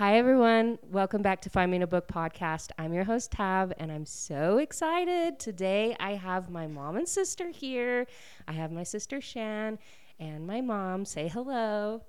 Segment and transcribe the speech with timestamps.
[0.00, 0.78] Hi, everyone.
[0.90, 2.70] Welcome back to Find Me in a Book podcast.
[2.78, 5.38] I'm your host, Tab, and I'm so excited.
[5.38, 8.06] Today, I have my mom and sister here.
[8.48, 9.78] I have my sister, Chan,
[10.18, 11.04] and my mom.
[11.04, 12.00] Say hello.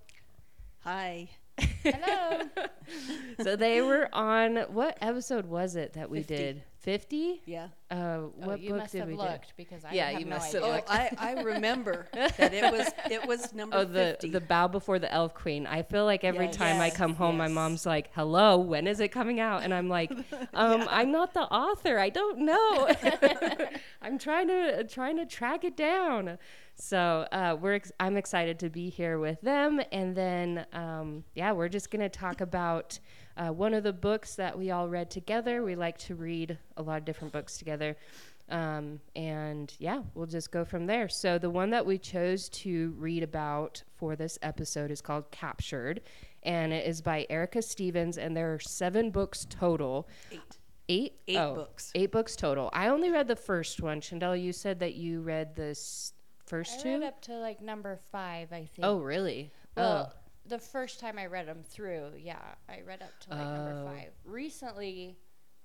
[0.86, 1.32] Hi.
[1.84, 2.44] Hello.
[3.44, 6.36] So, they were on what episode was it that we 50.
[6.38, 6.64] did?
[6.82, 7.41] 50?
[7.45, 7.68] Yeah.
[7.91, 10.25] Uh, oh, what you book must did have we looked because I Yeah, have you
[10.25, 10.84] no must have idea.
[10.88, 14.29] Oh, I, I remember that it was it was number Oh, the fifty.
[14.32, 15.68] the bow before the elf queen.
[15.68, 16.55] I feel like every Yes.
[16.55, 19.89] time I come home, my mom's like, "Hello, when is it coming out?" And I'm
[19.89, 20.11] like,
[20.54, 22.00] um, "I'm not the author.
[22.00, 22.89] I don't know.
[24.01, 26.37] I'm trying to trying to track it down."
[26.75, 31.51] So uh, we're ex- I'm excited to be here with them, and then um, yeah,
[31.51, 32.98] we're just gonna talk about
[33.38, 35.64] uh, one of the books that we all read together.
[35.64, 37.95] We like to read a lot of different books together.
[38.50, 41.08] Um, and yeah, we'll just go from there.
[41.08, 46.02] So, the one that we chose to read about for this episode is called Captured,
[46.44, 50.09] and it is by Erica Stevens, and there are seven books total.
[50.32, 50.42] Eight.
[50.90, 51.14] Eight?
[51.30, 51.92] Eight Oh, books.
[51.95, 52.70] Eight books total.
[52.73, 54.02] I only read the first one.
[54.02, 56.12] Chandel, you said that you read the s-
[56.45, 56.90] first I two?
[57.00, 58.80] read up to like number five, I think.
[58.84, 59.52] oh, really?
[59.78, 60.12] well,
[60.47, 63.86] the first time I read them through, yeah, I read up to like number Oh.
[63.86, 64.09] five.
[64.25, 65.17] Recently,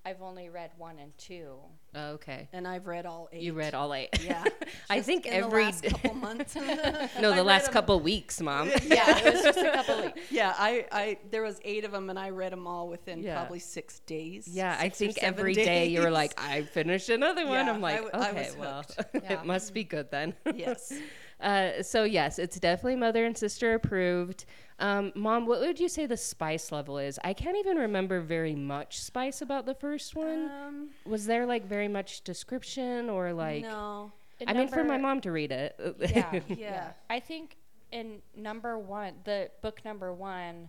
[0.05, 1.57] I've only read one and two.
[1.97, 2.49] oh, okay.
[2.53, 3.43] and I've read all eight.
[3.43, 4.11] You read all eight.
[4.25, 4.45] Yeah.
[4.91, 6.55] I think in every the last couple months.
[6.55, 6.63] no,
[7.21, 8.69] the read last 'em- couple weeks, mom.
[8.87, 10.21] Yeah, it was just a couple weeks.
[10.31, 13.35] Yeah, I, I there was eight of them, and I read them all within Yeah.
[13.41, 14.47] probably six days.
[14.47, 17.67] Yeah, I six or think seven every day you were like, I finished another one.
[17.67, 18.85] Yeah, I'm like, I w- I okay, was well.
[19.15, 19.41] Yeah.
[19.41, 20.35] it must be good then.
[20.55, 20.93] yes.
[21.41, 24.45] Uh, so yes, it's definitely mother and sister approved.
[24.79, 27.19] Um, Mom, what would you say the spice level is?
[27.25, 30.51] I can't even remember very much spice about the first one.
[30.51, 33.63] Um, Was there like very much description or like?
[33.63, 34.13] no.
[34.39, 35.79] In I mean, for my mom to read it.
[36.15, 36.89] Yeah, Yeah.
[37.09, 37.57] I think
[37.91, 40.69] in number one, the book number one,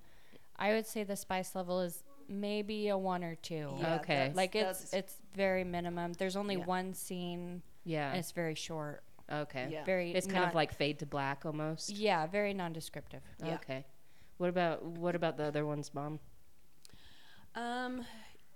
[0.55, 3.73] I would say the spice level is maybe a one or two.
[3.77, 4.16] Yeah, Okay.
[4.16, 6.14] that's- Like it's that's- it's very minimum.
[6.14, 6.64] There's only Yeah.
[6.66, 8.09] one scene, yeah.
[8.11, 9.03] and it's very short.
[9.30, 9.67] Okay.
[9.70, 9.83] Yeah.
[9.83, 10.14] Very.
[10.14, 11.89] It's kind of not- like fade to black almost.
[11.89, 13.21] Yeah, very non-descriptive.
[13.43, 13.55] Yeah.
[13.55, 13.86] Okay.
[14.37, 16.20] What about what about the other ones, Mom?
[17.55, 18.05] Um,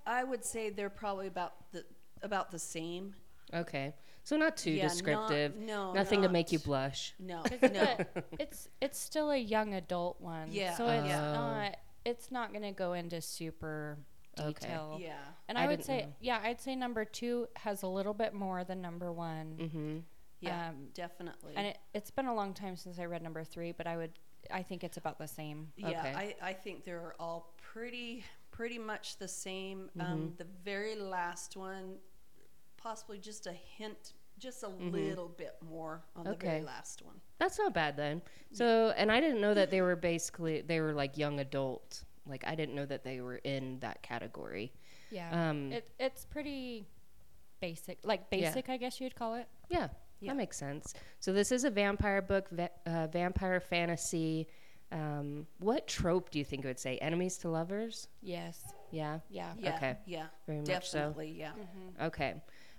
[0.05, 1.83] I would say they're probably about the
[2.21, 3.15] about the same.
[3.53, 3.93] Okay.
[4.23, 5.55] So not too Yeah, not- descriptive.
[5.55, 7.15] no, Nothing to make you blush.
[7.19, 7.41] No.
[7.43, 7.97] 'Cause no.
[8.39, 10.49] it's it's still a young adult one.
[10.51, 10.75] Yeah.
[10.75, 11.33] So it's Oh.
[11.33, 13.97] not it's not gonna go into super
[14.39, 14.47] Okay.
[14.53, 14.97] detail.
[15.01, 15.17] Yeah.
[15.49, 16.13] And I I, would say know.
[16.21, 19.57] yeah, I'd say number two has a little bit more than number one.
[19.59, 19.97] Mm-hmm.
[20.39, 20.69] Yeah.
[20.69, 21.53] Um, definitely.
[21.55, 24.17] And it, it's been a long time since I read number three, but I would
[24.53, 25.71] I think it's about the same.
[25.77, 26.13] Yeah, Okay.
[26.41, 29.89] I, I think they're all pretty pretty much the same.
[29.97, 30.01] Mm-hmm.
[30.13, 31.95] Um, the very last one,
[32.77, 34.91] possibly just a hint, just a Mm-hmm.
[34.91, 37.15] little bit more on the very last one.
[37.39, 38.21] That's not bad then.
[38.51, 42.03] So, and I didn't know that they were basically they were like young adult.
[42.27, 44.71] Like I didn't know that they were in that category.
[45.11, 45.49] Yeah.
[45.49, 46.85] Um, it, it's pretty
[47.61, 48.39] basic, like Yeah.
[48.49, 49.47] basic, I guess you'd call it.
[49.69, 49.87] yeah,
[50.21, 50.31] Yeah.
[50.31, 50.93] that makes sense.
[51.19, 54.47] So this is a vampire book, va- uh, vampire fantasy.
[54.91, 56.97] Um, what trope do you think it would say?
[56.97, 58.07] Enemies to lovers?
[58.21, 58.61] Yes.
[58.91, 59.19] Yeah.
[59.29, 59.53] Yeah.
[59.57, 59.97] Yeah, Okay.
[60.05, 60.97] yeah, Very much so.
[60.99, 61.51] definitely, yeah.
[62.01, 62.35] Okay.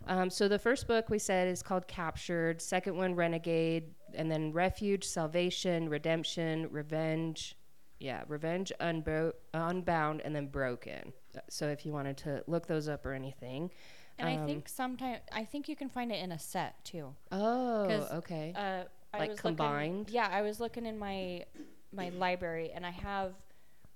[0.06, 2.60] Um, so the first book we said is called Captured.
[2.60, 7.56] Second one, Renegade, and then Refuge, Salvation, Redemption, Revenge.
[7.98, 11.12] Yeah, Revenge, Unbo- Unbound, and then Broken.
[11.48, 13.70] So if you wanted to look those up or anything.
[14.18, 17.14] And I Um, think sometimes I think you can find it in a set too.
[17.30, 17.84] Oh,
[18.18, 18.52] okay.
[18.54, 18.84] Uh,
[19.14, 19.98] I Like was combined?
[20.00, 21.44] Looking, yeah, I was looking in my
[21.92, 23.34] my library, and I have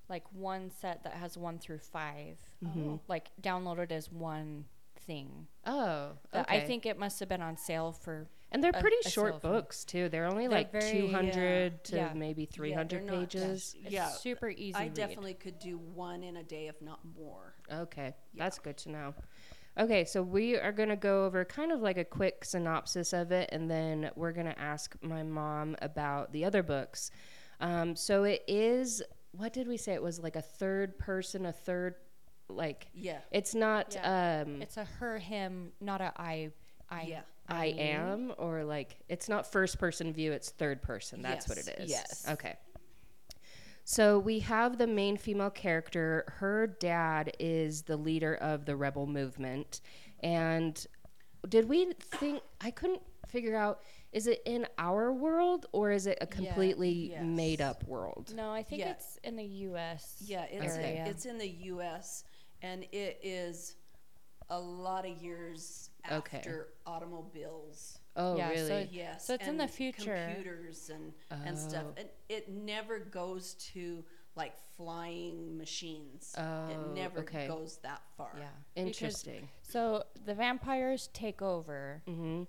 [0.09, 2.97] like one set that has one through 5 Mm-hmm.
[3.09, 4.67] like downloaded as one
[5.01, 5.47] thing.
[5.67, 6.45] oh, okay.
[6.57, 8.29] I think it must have been on sale for.
[8.53, 9.51] and they're a- pretty a short sale thing.
[9.51, 10.09] books too.
[10.09, 12.13] They're only They're like very- 200 to yeah.
[12.15, 13.75] maybe 300 they're not- pages.
[13.83, 14.75] It's Yeah, super easy.
[14.75, 14.95] I read.
[14.95, 17.55] definitely could do one in a day, if not more.
[17.73, 19.15] Okay, that's good to know.
[19.79, 23.31] Okay, so we are going to go over kind of like a quick synopsis of
[23.31, 27.11] it, and then we're going to ask my mom about the other books.
[27.61, 29.93] Um, so it is, what did we say?
[29.93, 31.95] It was like a third person, a third,
[32.49, 34.43] like, Yeah, it's not Yeah.
[34.47, 36.53] um, It's a her him, not a I.
[36.91, 37.03] I.
[37.03, 37.21] Yeah.
[37.49, 41.23] I am, or like, it's not first person view, it's third person.
[41.23, 41.91] That's what Yes, it is.
[41.91, 42.27] yes.
[42.29, 42.55] Okay.
[43.89, 46.25] So we have the main female character.
[46.39, 49.81] Her dad is the leader of the rebel movement.
[50.25, 50.85] And
[51.49, 56.19] did we think, I couldn't figure out, is it in our world or is it
[56.21, 57.23] a completely yes.
[57.23, 58.33] made up world?
[58.35, 58.91] No, I think Yeah.
[58.91, 60.17] it's in the U.S.
[60.27, 61.05] yeah, it's area.
[61.07, 62.25] it's in the U.S.
[62.63, 63.77] and it is
[64.51, 66.39] a lot of years Okay.
[66.39, 68.01] after automobiles.
[68.17, 68.73] Oh, Yeah, so really?
[68.83, 69.27] it- Yes.
[69.27, 70.27] So it's in the future.
[70.35, 71.85] Computers and, and stuff.
[71.89, 71.95] Oh.
[71.99, 74.05] And it never goes to
[74.35, 76.35] like flying machines.
[76.37, 77.47] Oh, it Oh, never okay.
[77.47, 78.31] goes that far.
[78.39, 78.49] Yeah.
[78.75, 79.49] Because- Interesting.
[79.63, 82.43] So the vampires take over, Mm-hmm.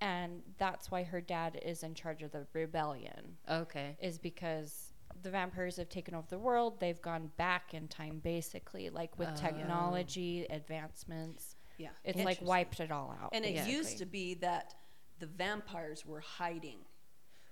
[0.00, 3.36] and that's why her dad is in charge of the rebellion.
[3.48, 3.96] Okay.
[4.00, 4.92] Is because
[5.22, 6.80] the vampires have taken over the world.
[6.80, 9.36] They've gone back in time, basically, like with Oh.
[9.36, 11.56] technology advancements.
[11.78, 11.90] Yeah.
[12.04, 13.30] It's like wiped it all out.
[13.32, 13.66] And it Yeah.
[13.66, 14.74] used to be that
[15.18, 16.78] the vampires were hiding.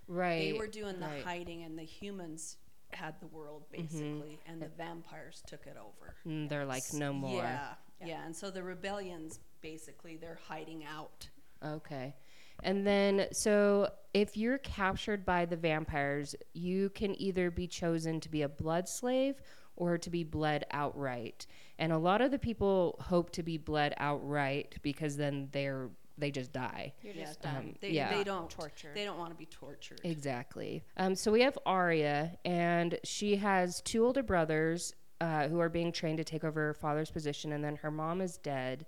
[0.07, 0.51] Right.
[0.51, 1.23] They were doing the right.
[1.23, 2.57] hiding, and the humans
[2.91, 6.15] had the world basically, and the vampires took it over.
[6.27, 7.41] Mm, they're like no more.
[7.41, 7.73] Yeah,
[8.05, 11.27] yeah, and so the rebellions basically they're hiding out.
[11.65, 12.13] Okay.
[12.61, 18.29] And then, so if you're captured by the vampires, you can either be chosen to
[18.29, 19.41] be a blood slave
[19.75, 21.47] or to be bled outright.
[21.79, 26.31] And a lot of the people hope to be bled outright because then they're they
[26.31, 26.93] just die.
[27.01, 27.55] You're Yeah, just done.
[27.55, 28.15] um, They, Yeah.
[28.15, 28.91] they don't Torture.
[28.93, 30.01] They don't want to be tortured.
[30.03, 30.83] Exactly.
[30.97, 35.91] Um, so we have Aria, and she has two older brothers uh, who are being
[35.91, 38.85] trained to take over her father's position, and then her mom is dead.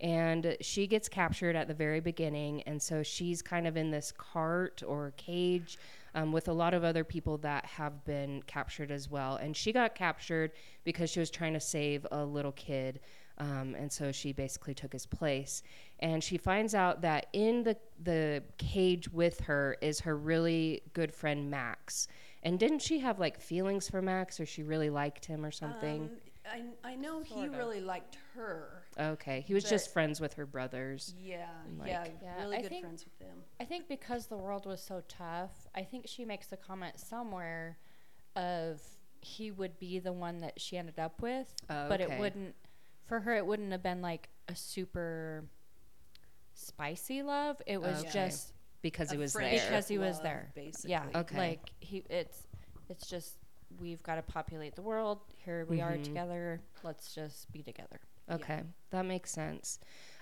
[0.00, 4.12] And she gets captured at the very beginning, and so she's kind of in this
[4.16, 5.76] cart or cage
[6.14, 9.36] um, with a lot of other people that have been captured as well.
[9.36, 10.52] And she got captured
[10.84, 13.00] because she was trying to save a little kid.
[13.38, 15.62] Um, and so she basically took his place.
[16.00, 21.12] And she finds out that in the, the cage with her is her really good
[21.14, 22.08] friend Max.
[22.42, 26.02] And didn't she have like feelings for Max or she really liked him or something?
[26.52, 27.52] Um, I, I know he of.
[27.56, 28.82] really liked her.
[28.98, 29.44] okay.
[29.46, 31.14] He was just friends with her brothers.
[31.22, 31.46] Yeah,
[31.78, 33.36] like- yeah, Yeah, really I good think- friends with them.
[33.60, 37.76] I think because the world was so tough, I think she makes a comment somewhere
[38.34, 38.80] of
[39.20, 42.54] he would be the one that she ended up with, Oh, but it wouldn't
[43.08, 45.44] for her it wouldn't have been like a super
[46.54, 47.60] spicy love.
[47.66, 48.10] It was Okay.
[48.12, 49.70] just Because A he was friendship there.
[49.70, 50.52] because he was love, there.
[50.54, 50.90] basically.
[50.92, 51.06] Yeah.
[51.14, 51.36] Okay.
[51.36, 52.46] Like he it's
[52.88, 53.36] it's just
[53.80, 55.20] we've got to populate the world.
[55.44, 56.04] Here we are Mhm.
[56.04, 56.60] together.
[56.84, 58.00] Let's just be together.
[58.30, 59.80] Okay, that makes sense.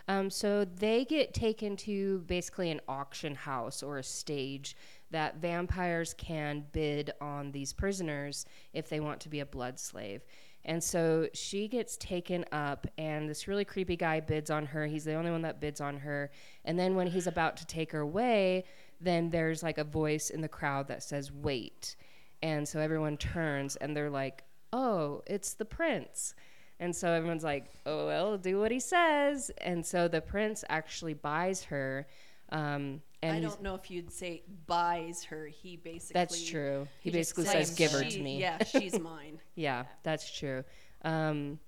[0.08, 4.76] Um, so they get taken to basically an auction house or a stage
[5.10, 10.24] that vampires can bid on these prisoners if they want to be a blood slave.
[10.66, 14.86] And so she gets taken up, and this really creepy guy bids on her.
[14.86, 16.30] He's the only one that bids on her.
[16.64, 18.64] And then when he's about to take her away,
[19.00, 21.96] then there's like a voice in the crowd that says, Wait.
[22.42, 24.42] And so everyone turns and they're like,
[24.72, 26.34] Oh, it's the prince.
[26.78, 29.50] And so everyone's like, oh, well, do what he says.
[29.62, 32.06] And so the prince actually buys her.
[32.50, 35.46] Um, and I don't know if you'd say buys her.
[35.46, 36.86] He basically that's true.
[37.00, 38.10] He, He basically says, give her her.
[38.10, 38.38] to me.
[38.40, 39.38] Yeah, she's mine.
[39.54, 40.64] Yeah, that's true.
[41.02, 41.58] Um,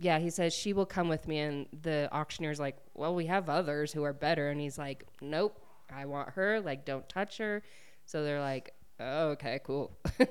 [0.00, 1.38] yeah, he says, she will come with me.
[1.40, 4.48] And the auctioneer's like, well, we have others who are better.
[4.50, 5.60] And he's like, nope,
[5.92, 6.60] I want her.
[6.60, 7.62] Like, don't touch her.
[8.06, 9.96] So they're like, oh, okay, cool.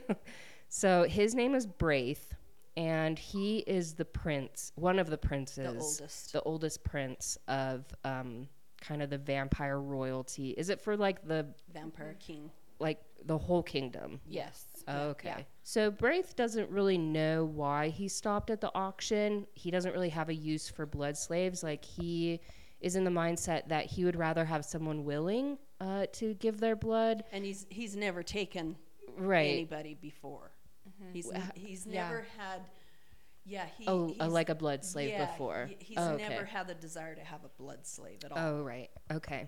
[0.70, 2.34] so his name is Braith.
[2.78, 6.34] And he is the prince, one of the princes, The oldest.
[6.34, 8.48] the oldest prince of um,
[8.82, 10.52] kind of the vampire royalty.
[10.52, 12.52] Is it for like the Vampire King.
[12.80, 14.20] like the whole kingdom?
[14.28, 14.66] Yes.
[14.88, 15.34] Oh, okay.
[15.38, 15.44] Yeah.
[15.64, 19.46] So Braith doesn't really know why he stopped at the auction.
[19.54, 21.64] He doesn't really have a use for blood slaves.
[21.64, 22.40] Like he
[22.80, 26.76] is in the mindset that he would rather have someone willing uh, to give their
[26.76, 27.24] blood.
[27.32, 28.78] And he's he's never taken
[29.18, 29.50] Right.
[29.52, 30.52] anybody before.
[31.12, 32.04] He's n- he's yeah.
[32.08, 32.62] never had
[33.48, 35.68] yeah, he Oh, he's, uh, like a blood slave yeah, before.
[35.70, 36.28] he- he's Oh, okay.
[36.30, 38.38] never had the desire to have a blood slave at all.
[38.40, 38.90] Oh, right.
[39.12, 39.48] Okay.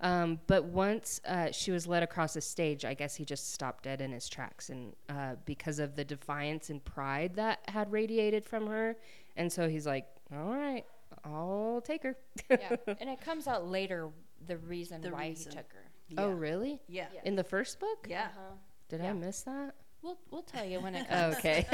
[0.00, 3.84] Um, but once uh, she was led across the stage, I guess he just stopped
[3.84, 8.44] dead in his tracks, and uh, because of the defiance and pride that had radiated
[8.44, 8.96] from her,
[9.36, 10.84] and so he's like, "All right,
[11.24, 12.16] I'll take her."
[12.50, 12.76] yeah.
[13.00, 14.10] And it comes out later
[14.46, 15.52] the reason The why reason.
[15.52, 15.84] he took her.
[16.08, 16.20] Yeah.
[16.24, 16.82] Oh, really?
[16.88, 17.06] yeah.
[17.14, 17.20] Yeah.
[17.24, 18.06] In the first book?
[18.10, 18.24] Yeah.
[18.36, 18.54] Uh-huh.
[18.90, 19.74] Did I miss that?
[20.04, 21.36] We'll we'll tell you when it comes.
[21.36, 21.66] Okay.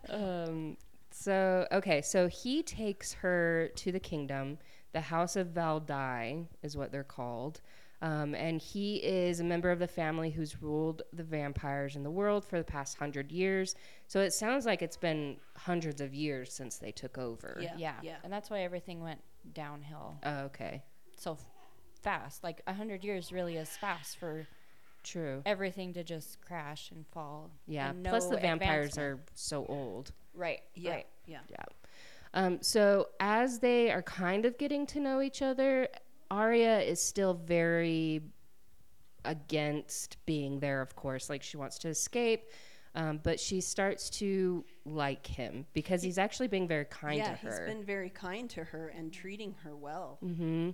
[0.10, 0.76] um,
[1.10, 4.58] so okay, so he takes her to the kingdom.
[4.92, 7.60] The House of Valdai is what they're called.
[8.02, 12.10] Um, and he is a member of the family who's ruled the vampires in the
[12.10, 13.76] world for the past hundred years.
[14.08, 17.58] So it sounds like it's been hundreds of years since they took over.
[17.62, 17.72] Yeah.
[17.78, 17.94] Yeah.
[18.02, 18.16] Yeah.
[18.22, 19.20] And that's why everything went
[19.54, 20.82] downhill Oh, okay.
[21.16, 21.44] so f-
[22.02, 22.44] fast.
[22.44, 24.46] Like a hundred years really is fast for
[25.04, 25.42] True.
[25.46, 27.50] everything to just crash and fall.
[27.66, 27.90] Yeah.
[27.90, 30.12] and Plus, no the vampires are so old.
[30.34, 30.60] right.
[30.74, 30.90] Yeah.
[30.92, 31.06] Right.
[31.26, 31.40] Yeah.
[31.48, 31.64] Yeah.
[32.34, 35.88] Um, so as they are kind of getting to know each other,
[36.30, 38.22] Aria is still very
[39.24, 41.30] against being there, of course.
[41.30, 42.50] Like she wants to escape,
[42.94, 47.36] um, but she starts to like him because he's actually being very kind yeah, to
[47.36, 47.50] her.
[47.66, 50.18] he's been very kind to her and treating her well.
[50.24, 50.70] Mm-hmm.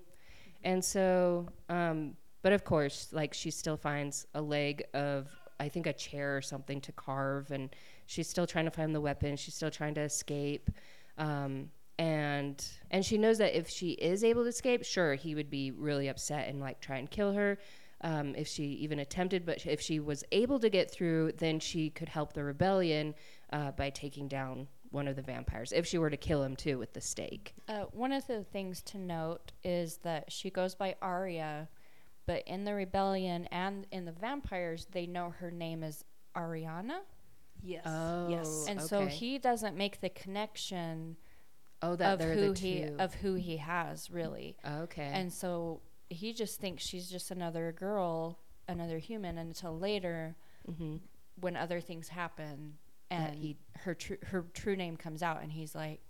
[0.64, 5.28] And so, um, but of course, like she still finds a leg of
[5.58, 7.68] I think a chair or something to carve, and
[8.06, 9.36] she's still trying to find the weapon.
[9.36, 10.70] She's still trying to escape.
[11.18, 11.68] Um,
[11.98, 15.70] and and she knows that if she is able to escape, sure, he would be
[15.70, 17.58] really upset and like try and kill her.
[18.02, 21.90] Um, if she even attempted, but if she was able to get through, then she
[21.90, 23.14] could help the rebellion
[23.52, 25.72] uh, by taking down one of the vampires.
[25.72, 27.54] If she were to kill him too with the stake.
[27.68, 31.68] Uh, one of the things to note is that she goes by Aria,
[32.30, 36.04] but in the rebellion and in the vampires, they know her name is
[36.36, 36.98] Arianna.
[37.62, 37.82] Yes.
[37.86, 38.28] Oh.
[38.30, 38.66] Yes.
[38.68, 41.16] And so he doesn't make the connection
[41.82, 44.56] Oh, that of they're who the he of who he has really.
[44.64, 45.10] okay.
[45.12, 50.96] And so he just thinks she's just another girl, another human until later hmm
[51.40, 52.74] when other things happen
[53.10, 56.00] and he- her true her true name comes out and he's like,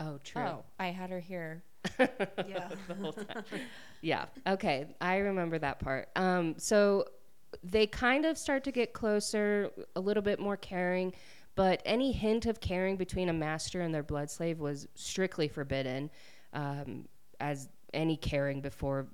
[0.00, 0.42] Oh, true.
[0.42, 1.62] "Oh, I had her here."
[1.98, 2.68] yeah.
[2.88, 3.44] the whole time.
[4.00, 4.26] yeah.
[4.46, 4.86] Okay.
[5.00, 6.08] I remember that part.
[6.16, 7.04] Um, so
[7.62, 11.12] they kind of start to get closer, a little bit more caring,
[11.54, 16.10] but any hint of caring between a master and their blood slave was strictly forbidden,
[16.52, 17.06] um,
[17.40, 19.06] as any caring before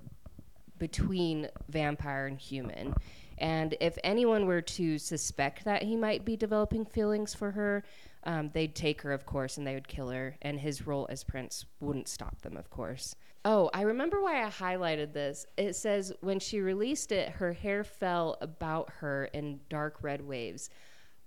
[0.77, 2.93] between vampire and human.
[3.39, 7.83] And if anyone were to suspect that he might be developing feelings for her,
[8.23, 10.35] um, they'd take her, of course, and they would kill her.
[10.41, 13.15] And his role as prince wouldn't stop them, of course.
[13.45, 15.45] Oh, I remember why I highlighted this.
[15.57, 20.69] It says when she released it, her hair fell about her in dark red waves.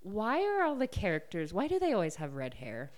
[0.03, 1.53] Why are all the characters?
[1.53, 2.91] Why do they always have red hair?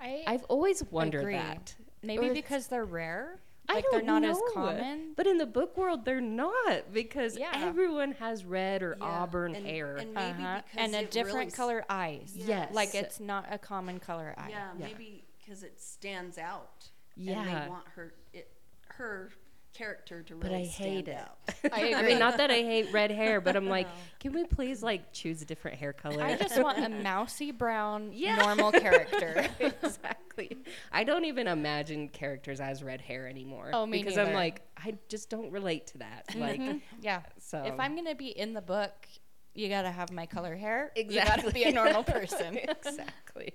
[0.00, 1.34] I I've always wondered agree.
[1.36, 1.74] that.
[2.02, 3.40] Maybe Or because they're rare.
[3.68, 5.12] I Like don't they're not as common.
[5.16, 7.50] But in the book world, they're not because Yeah.
[7.54, 9.96] everyone has red or Yeah, auburn and- hair.
[9.96, 10.62] and maybe Uh-huh.
[10.70, 12.32] because And a different really s- color eyes.
[12.36, 12.74] Yes.
[12.74, 14.48] Like it's not a common color eye.
[14.50, 14.86] Yeah, Yeah.
[14.86, 16.90] maybe because it stands out.
[17.16, 17.62] And Yeah.
[17.64, 18.50] they want her it,
[18.88, 19.32] her
[19.74, 21.16] character to But really I hate stand it.
[21.16, 21.38] out.
[21.72, 22.08] I I agree.
[22.10, 23.86] mean, not that I hate red hair, but I'm like,
[24.20, 26.22] can we please like choose a different hair color?
[26.22, 28.36] I just want a mousy brown Yeah.
[28.36, 29.46] normal character.
[29.58, 30.56] exactly.
[30.92, 33.70] I don't even imagine characters as red hair anymore.
[33.72, 36.24] Oh, me because I'm like, I just don't relate to that.
[36.36, 36.80] Like, Mhm.
[37.02, 37.22] yeah.
[37.38, 38.92] so If I'm gonna be in the book,
[39.54, 40.90] you gotta have my color hair.
[40.96, 42.56] exactly You gotta be a normal person.
[42.56, 43.52] exactly.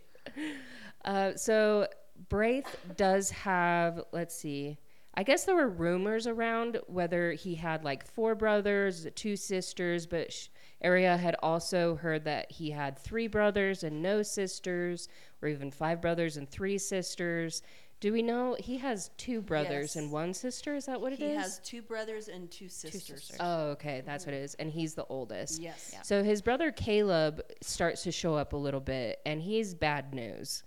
[1.06, 1.88] Uh, so
[2.30, 4.02] Braith does have.
[4.12, 4.78] Let's see.
[5.20, 10.32] I guess there were rumors around whether he had like four brothers, two sisters, but
[10.32, 10.48] sh-
[10.82, 15.10] Aria had also heard that he had three brothers and no sisters,
[15.42, 17.62] or even five brothers and three sisters.
[18.00, 19.96] Do we know he has two brothers Yes.
[19.98, 20.74] and one sister?
[20.74, 21.38] Is that what it he is?
[21.42, 23.04] has two brothers and two sisters.
[23.04, 23.38] sisters.
[23.42, 25.62] Oh, okay, that's what it is, and he's the oldest.
[25.62, 25.90] Yes.
[25.92, 26.02] Yeah.
[26.04, 30.64] So his brother Caleb starts to show up a little bit, and he's bad news.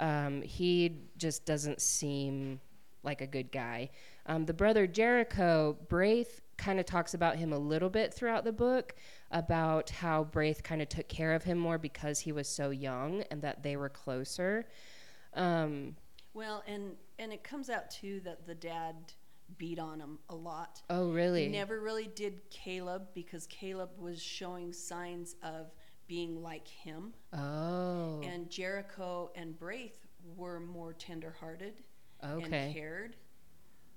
[0.00, 2.58] Um, he just doesn't seem
[3.02, 3.90] like a good guy.
[4.26, 8.52] Um, the brother Jericho, Braith kind of talks about him a little bit throughout the
[8.52, 8.94] book
[9.30, 13.22] about how Braith kind of took care of him more because he was so young
[13.30, 14.66] and that they were closer.
[15.34, 15.96] Um,
[16.34, 19.12] Well, and and it comes out too that the dad
[19.58, 20.82] beat on him a lot.
[20.88, 21.44] oh, really?
[21.44, 25.72] He never really did Caleb because Caleb was showing signs of
[26.06, 30.06] being like him, oh, and Jericho and Braith
[30.36, 31.74] were more tenderhearted
[32.22, 32.72] and okay.
[32.74, 33.16] cared.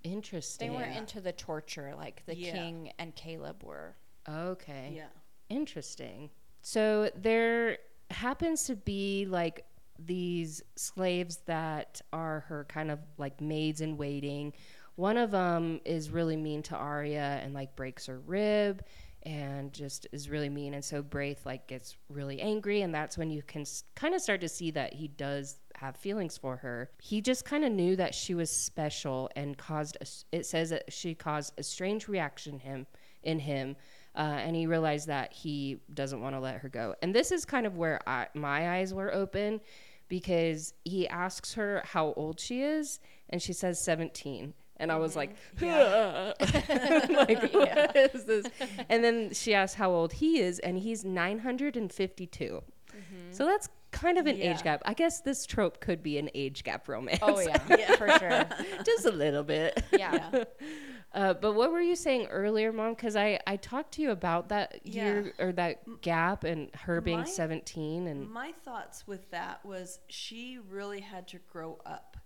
[0.03, 0.70] Interesting.
[0.72, 1.00] They weren't Yeah.
[1.00, 2.51] into the torture like the Yeah.
[2.53, 3.96] king and Caleb were.
[4.27, 4.94] Okay.
[4.96, 5.08] Yeah.
[5.50, 6.29] Interesting.
[6.62, 7.79] So there
[8.12, 9.65] happens to be like
[9.98, 14.53] these slaves that are her kind of like maids in waiting.
[14.96, 18.84] One of them is really mean to Aria and like breaks her rib
[19.25, 20.74] and just is really mean.
[20.74, 24.22] And so Braith like gets really angry, and that's when you can s- kind of
[24.22, 26.89] start to see that he does have feelings for her.
[27.01, 29.98] He just kind of knew that she was special and caused.
[30.01, 32.88] A, it says that she caused a strange reaction him
[33.24, 33.75] in him.
[34.15, 36.96] Uh, and he realized that he doesn't want to let her go.
[37.01, 39.60] And this is kind of where I, my eyes were open
[40.08, 44.53] because he asks her how old she is, and she says 17.
[44.77, 48.46] And I was like, like, what is this?
[48.89, 52.62] And then she asked how old he is, and he's 952.
[53.32, 54.82] So that's kind of an age gap.
[54.86, 57.20] I guess this trope could be an age gap romance.
[57.22, 57.96] Oh yeah, Yeah.
[57.96, 58.46] for sure.
[58.86, 59.84] Just a little bit.
[59.91, 60.29] Yeah.
[60.34, 60.44] Yeah.
[61.13, 62.94] Uh, but what were you saying earlier, Mom?
[62.94, 67.20] Because I, I talked to you about that year or that gap and her being
[67.20, 72.17] My- 17 and My thoughts with that was she really had to grow up,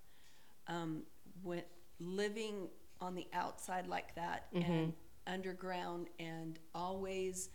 [0.65, 1.03] um,
[1.43, 1.61] when
[1.99, 2.67] living
[3.01, 4.93] on the outside like that and
[5.27, 7.49] underground and always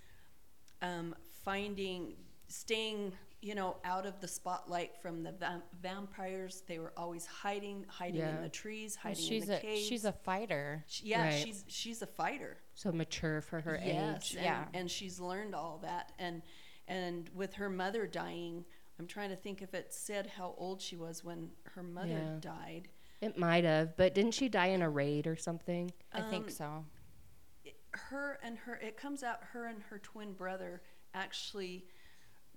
[0.82, 2.14] um, finding,
[2.48, 6.62] staying you know, out of the spotlight from the vam- vampires.
[6.66, 9.86] They were always hiding, hiding in the trees, Well, hiding she's in the a caves.
[9.86, 10.82] she's a fighter.
[10.86, 11.44] She- yeah, Right.
[11.44, 12.56] she's she's a fighter.
[12.74, 14.36] So mature for her yes, age.
[14.36, 14.64] and, Yeah.
[14.72, 16.12] and she's learned all that.
[16.18, 16.40] And
[16.88, 18.64] and with her mother dying,
[18.98, 22.38] I'm trying to think if it said how old she was when her mother Yeah.
[22.40, 22.88] died.
[23.24, 25.90] It might have, but didn't she die in a raid or something?
[26.12, 26.84] I think Um, so.
[27.92, 30.82] her and her it comes out her and her twin brother
[31.14, 31.86] actually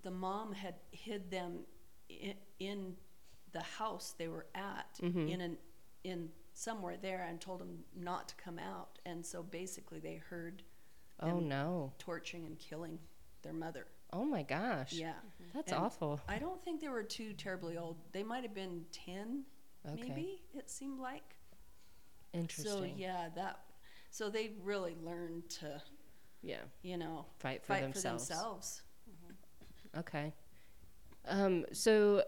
[0.02, 1.64] the mom had hid them
[2.08, 2.96] in, in
[3.52, 5.30] the house they were at Mhm.
[5.30, 5.58] in an
[6.02, 10.64] in somewhere there and told them not to come out and so basically they heard
[11.20, 11.92] Oh And- no.
[11.98, 12.98] torturing and killing
[13.42, 14.92] their mother Oh my gosh.
[14.92, 15.20] yeah
[15.54, 16.20] That's And awful.
[16.28, 19.44] i don't think they were too terribly old they might have been 10
[19.92, 20.08] Okay.
[20.08, 21.36] maybe it seemed like
[22.32, 22.72] Interesting.
[22.72, 23.60] so yeah that
[24.10, 25.80] so they really learned to
[26.42, 26.58] yeah.
[26.82, 28.28] you know Fight for fight themselves.
[28.28, 28.82] for themselves
[29.96, 30.32] Okay.
[31.26, 32.22] Um, so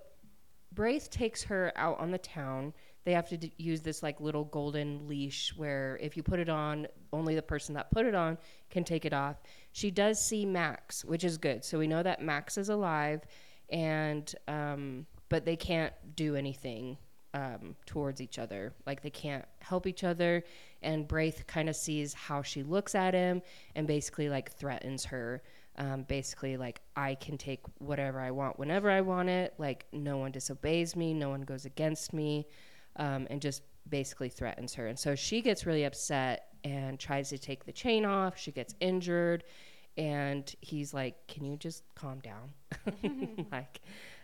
[0.72, 2.72] Braith takes her out on the town.
[3.04, 6.48] They have to d- use this like little golden leash where if you put it
[6.48, 8.38] on, only the person that put it on
[8.70, 9.36] can take it off.
[9.72, 11.64] She does see Max, which is good.
[11.64, 13.22] So we know that Max is alive,
[13.70, 16.98] and um, but they can't do anything
[17.34, 18.72] um, towards each other.
[18.86, 20.44] Like they can't help each other.
[20.82, 23.42] And Braith kind of sees how she looks at him
[23.74, 25.42] and basically like threatens her.
[25.76, 29.54] Um, basically, like I can take whatever I want whenever I want it.
[29.56, 32.46] Like no one disobeys me, no one goes against me,
[32.96, 34.88] um, and just basically threatens her.
[34.88, 38.36] And so she gets really upset and tries to take the chain off.
[38.36, 39.44] She gets injured,
[39.96, 42.52] and he's like, "Can you just calm down?"
[43.52, 43.80] like,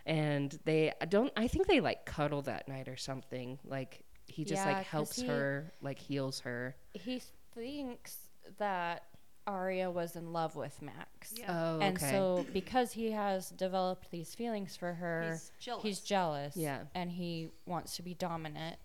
[0.07, 1.31] and they I don't.
[1.37, 3.59] I think they like cuddle that night or something.
[3.63, 6.75] Like he just Yeah, like 'cause helps he- her, like heals her.
[6.93, 7.21] He
[7.53, 8.17] thinks
[8.57, 9.03] that
[9.45, 11.33] Aria was in love with Max.
[11.37, 11.45] Yeah.
[11.49, 11.85] Oh, okay.
[11.87, 15.83] And so because he has developed these feelings for her, He's jealous.
[15.83, 16.57] he's jealous.
[16.57, 16.79] Yeah.
[16.95, 18.77] And he wants to be dominant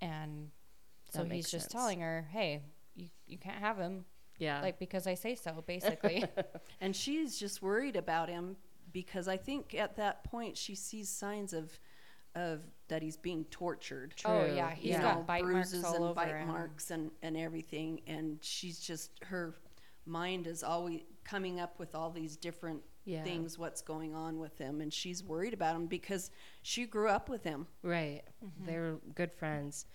[0.00, 0.50] and
[1.12, 1.72] so That he's just sense.
[1.72, 2.62] telling her, "Hey,
[2.94, 4.04] you you can't have him
[4.38, 6.24] yeah, like because I say so, basically."
[6.80, 8.56] and she's just worried about him
[8.96, 11.78] because I think at that point she sees signs of
[12.34, 14.14] of that he's being tortured.
[14.24, 14.54] Oh, True.
[14.56, 16.48] yeah, he's you got know, bite marks bruises all and over bite him.
[16.48, 19.54] marks and and everything, and she's just her
[20.06, 23.22] mind is always coming up with all these different Yeah.
[23.22, 26.30] things what's going on with him and she's worried about him because
[26.62, 28.22] she grew up with him Right.
[28.44, 28.66] Mm-hmm.
[28.66, 29.86] They're good friends.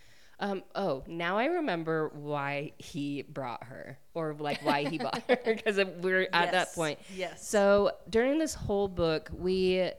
[0.42, 5.38] Um, oh, now I remember why he brought her, or like why he bought her,
[5.46, 7.00] because we're at that point.
[7.16, 7.48] yes.
[7.48, 9.92] So during this whole book, we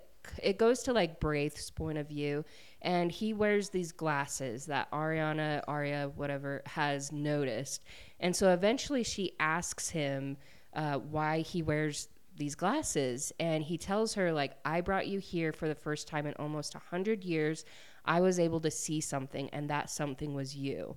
[0.42, 2.44] it goes to like Braith's point of view,
[2.83, 7.85] and he wears these glasses that Arianna, Aria, whatever, has noticed,
[8.18, 10.37] and so eventually she asks him
[10.74, 15.53] uh, why he wears these glasses, and he tells her like, "I brought you here
[15.53, 17.64] for the first time in almost a hundred years.
[18.05, 20.97] I was able to see something, and that something was you."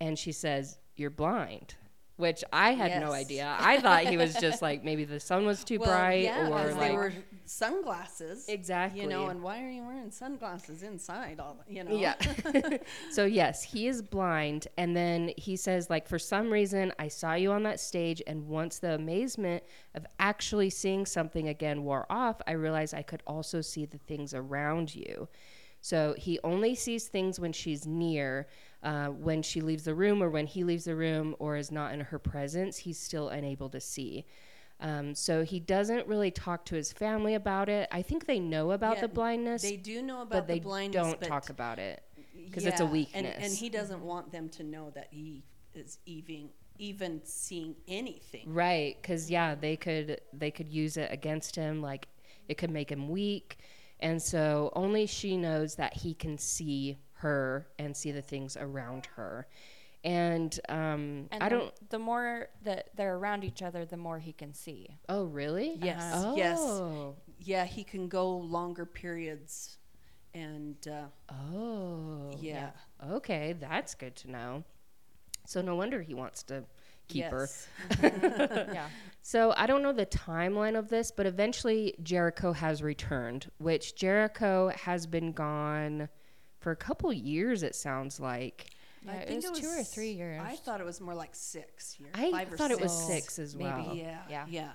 [0.00, 1.76] And she says, "You're blind."
[2.16, 3.56] Which I had no idea.
[3.58, 6.72] I thought he was just like maybe the sun was too well, bright yeah, or
[6.72, 7.12] like they were
[7.44, 9.02] sunglasses Exactly.
[9.02, 12.14] you know and why are you wearing sunglasses inside all the- you know yeah.
[13.10, 17.34] so yes, he is blind and then he says like for some reason I saw
[17.34, 22.40] you on that stage and once the amazement of actually seeing something again wore off,
[22.46, 25.28] I realized I could also see the things around you.
[25.84, 28.46] So he only sees things when she's near.
[28.82, 31.92] Uh, when she leaves the room or when he leaves the room or is not
[31.92, 34.24] in her presence, he's still unable to see.
[34.80, 37.86] Um, so he doesn't really talk to his family about it.
[37.92, 40.48] I think they know about Yeah, the blindness, they do know about the blindness but
[40.48, 42.02] they blindness don't but talk about it
[42.46, 43.34] because it's a Yeah, weakness.
[43.36, 45.42] And, and he doesn't want them to know that he
[45.74, 48.46] is even even seeing anything.
[48.46, 51.82] Right, because yeah, they could they could use it against him.
[51.82, 52.08] Like
[52.48, 53.58] it could make him weak,
[54.00, 59.06] and so only she knows that he can see her and see the things around
[59.16, 59.46] her.
[60.02, 61.90] And um, And I the- don't.
[61.90, 64.98] The more that they're around each other, the more he can see.
[65.08, 65.78] Oh, really?
[65.80, 66.36] Yes, Oh.
[66.36, 67.16] yes.
[67.38, 69.78] Yeah, he can go longer periods,
[70.34, 72.32] and uh, Oh.
[72.38, 72.70] yeah,
[73.02, 74.64] Okay, that's good to know.
[75.46, 76.64] So no wonder he wants to
[77.08, 77.48] keep her.
[78.02, 78.02] yes.
[78.72, 78.86] yeah.
[79.22, 84.70] So I don't know the timeline of this, but eventually Jericho has returned, which Jericho
[84.76, 86.08] has been gone
[86.60, 87.62] for a couple years.
[87.62, 88.70] It sounds like.
[89.06, 90.40] Yeah, it was two or three years.
[90.42, 92.12] I thought it was more like six years.
[92.14, 93.34] I five or thought it was six.
[93.34, 93.68] six as maybe.
[93.70, 93.94] well.
[93.94, 94.46] Yeah, Yeah.
[94.48, 94.70] yeah,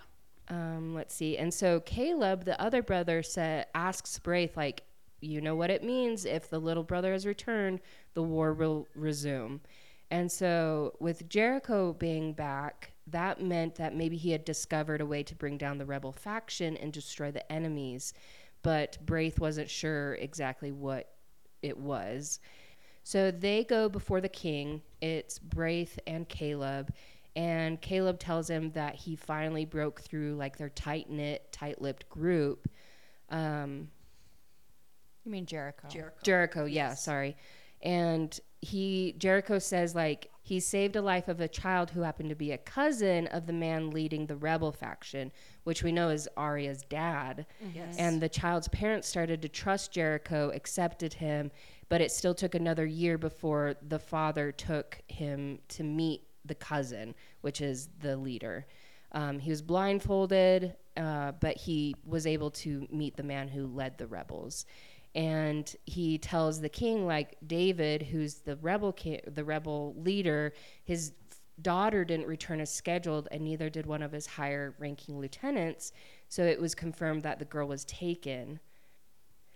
[0.49, 1.35] Um, let's see.
[1.37, 4.83] And so Caleb, the other brother, said asks Braith like,
[5.19, 7.81] "You know what it means if the little brother has returned,
[8.13, 9.61] the war will resume."
[10.11, 15.23] And so with Jericho being back, that meant that maybe he had discovered a way
[15.23, 18.13] to bring down the rebel faction and destroy the enemies.
[18.61, 21.13] but Braith wasn't sure exactly what
[21.61, 22.39] it was.
[23.03, 24.81] So they go before the king.
[25.01, 26.93] It's Braith and Caleb.
[27.35, 32.09] And Caleb tells him that he finally broke through like their tight knit, tight lipped
[32.09, 32.67] group.
[33.29, 33.89] Um,
[35.23, 35.87] You mean Jericho?
[35.87, 36.17] Jericho.
[36.23, 37.37] Jericho, yeah, sorry.
[37.81, 42.35] And he Jericho says like he saved a life of a child who happened to
[42.35, 45.31] be a cousin of the man leading the rebel faction,
[45.63, 47.45] which we know is Aria's dad.
[47.73, 47.95] Yes.
[47.97, 51.51] And the child's parents started to trust Jericho, accepted him,
[51.87, 57.13] but it still took another year before the father took him to meet the cousin,
[57.41, 58.65] which is the leader.
[59.11, 63.97] Um, he was blindfolded, uh, but he was able to meet the man who led
[63.97, 64.65] the rebels.
[65.15, 71.13] And he tells the king, like David, who's the rebel ki- the rebel leader, his
[71.61, 75.91] daughter didn't return as scheduled, and neither did one of his higher ranking lieutenants.
[76.27, 78.59] So it was confirmed that the girl was taken.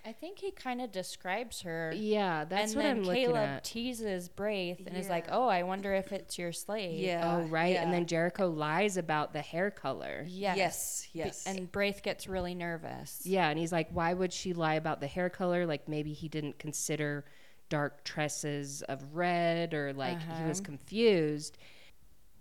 [0.06, 1.94] I think he kind of describes her.
[1.96, 3.64] Yeah, that's and what then I'm Caleb looking at.
[3.64, 7.38] teases Braith and is like, "Oh, I wonder if it's your slave." Yeah.
[7.38, 7.74] oh, right.
[7.74, 7.84] yeah.
[7.84, 10.26] And then Jericho lies about the hair color.
[10.28, 10.58] Yes.
[10.58, 11.08] Yes.
[11.14, 11.46] Be- Yes.
[11.48, 13.22] And Braith gets really nervous.
[13.24, 15.66] Yeah, and he's like, why would she lie about the hair color?
[15.66, 17.24] Like maybe he didn't consider
[17.70, 20.66] dark tresses of red or like he was Uh-huh.
[20.66, 21.58] confused.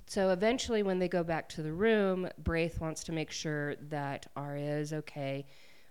[0.06, 4.26] So eventually, when they go back to the room, Braith wants to make sure that
[4.36, 5.46] Aria is okay,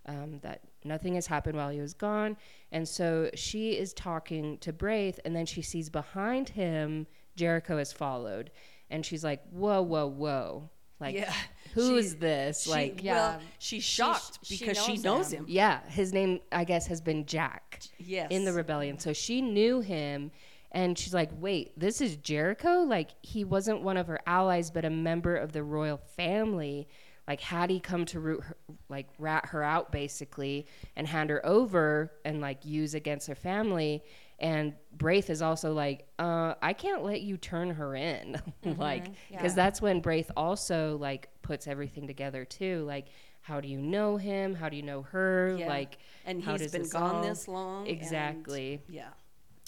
[0.06, 2.38] um, that nothing has happened while he was gone.
[2.72, 7.92] And so she is talking to Braith, and then she sees behind him Jericho has
[7.94, 8.52] followed.
[8.90, 10.70] And she's like, whoa, whoa, whoa.
[11.00, 11.34] Like, yeah.
[11.74, 12.64] who is She- this?
[12.64, 13.14] She, like, Yeah.
[13.14, 15.40] well, she's shocked she because she knows knows him.
[15.40, 15.46] him.
[15.50, 18.28] yeah, his name, I guess, has been Jack Yes.
[18.30, 19.00] in the rebellion.
[19.00, 20.32] So she knew him
[20.74, 22.84] and she's like, "Wait, this is Jericho?
[22.84, 26.88] Like he wasn't one of her allies but a member of the royal family.
[27.28, 28.58] Like had he come to root her,
[28.90, 34.04] like rat her out basically and hand her over and like use against her family?"
[34.40, 38.42] And Braith is also like, uh, I can't let you turn her in.
[38.66, 39.56] like, because yeah.
[39.56, 42.84] that's when Braith also like puts everything together too.
[42.88, 43.10] Like,
[43.42, 44.56] how do you know him?
[44.56, 45.56] How do you know her?
[45.60, 45.68] Yeah.
[45.68, 47.88] Like, and how he's does been this gone all- this long.
[47.88, 48.82] and- Exactly.
[48.90, 49.10] yeah.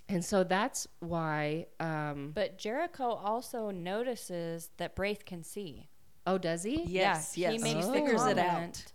[0.10, 1.68] And so that's why.
[1.80, 5.88] Um, But Jericho also notices that Braith can see.
[6.28, 6.84] Oh, does he?
[6.84, 7.38] Yes.
[7.38, 7.54] yes.
[7.54, 7.92] He makes Oh.
[7.92, 8.52] the figures it out.
[8.52, 8.94] comment.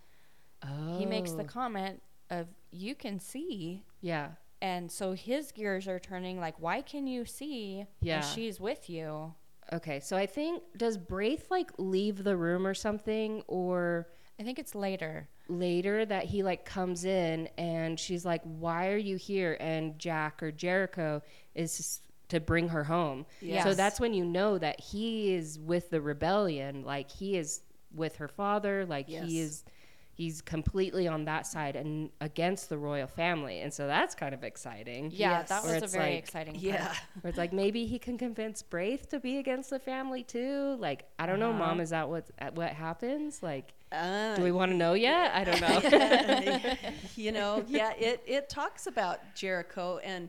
[0.63, 0.99] Oh.
[0.99, 1.47] He makes the oh.
[1.47, 4.31] comment of you can see, Yeah.
[4.61, 6.39] and so his gears are turning.
[6.41, 7.87] Like, why can you see?
[8.01, 8.17] Yeah.
[8.17, 9.35] And she's with you.
[9.73, 10.01] Okay.
[10.01, 14.09] So I think does Braith like leave the room or something, or
[14.41, 15.29] I think it's later.
[15.49, 20.43] later that he like comes in and she's like, "Why are you here?" And Jack
[20.43, 21.23] or Jericho
[21.55, 23.25] is to bring her home.
[23.63, 26.85] So that's when you know that he is with the rebellion.
[26.85, 27.63] Like he is
[27.95, 28.85] with her father.
[28.87, 29.25] Like Yes.
[29.27, 29.65] he is.
[30.13, 34.43] He's completely on that side and against the royal family, and so that's kind of
[34.43, 35.13] exciting.
[35.15, 35.49] Yeah, Yes.
[35.51, 36.55] that was a very like- exciting.
[36.55, 36.65] Part.
[36.65, 36.93] Yeah.
[37.21, 40.75] Where it's like maybe he can convince Braith to be against the family too.
[40.81, 41.59] Like I don't know, Uh-huh.
[41.67, 41.81] mom.
[41.81, 43.45] Is that what what happens?
[43.45, 45.31] Like, Uh, do we want to know yet?
[45.37, 46.75] I don't know.
[47.15, 50.29] you know, yeah, it, it talks about Jericho and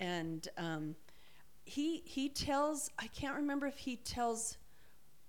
[0.00, 0.96] and um,
[1.66, 4.56] he he tells I can't remember if he tells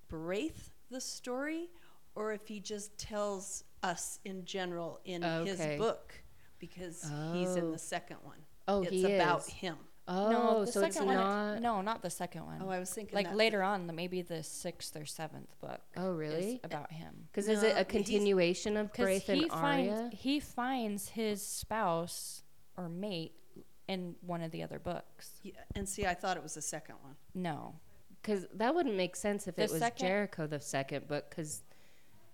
[0.08, 1.70] Braith the story
[2.16, 5.56] or if he just tells us in general in oh, Okay.
[5.56, 6.14] his book
[6.60, 7.02] because
[7.34, 7.72] he's in Oh.
[7.72, 8.38] the second one.
[8.68, 9.48] Oh, it's he about is.
[9.48, 9.78] him.
[10.10, 11.18] Oh, no, the so it's second one.
[11.18, 11.62] not.
[11.62, 12.62] No, not the second one.
[12.62, 15.82] Oh, I was thinking like that- later on, the- maybe the sixth or seventh book.
[15.98, 16.60] Oh, is really?
[16.64, 17.28] about him.
[17.32, 19.88] Because is it a continuation of Because Braith and Aria?
[19.96, 22.44] finds he finds his spouse
[22.78, 23.34] or mate
[23.88, 25.32] in one of the other books.
[25.44, 27.16] Yeah, and see, I thought it was the second one.
[27.34, 27.76] No,
[28.22, 31.30] Because that wouldn't make sense if The it was second- Jericho the second book.
[31.30, 31.64] Because,